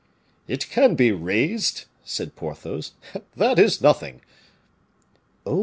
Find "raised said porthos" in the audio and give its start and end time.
1.11-2.93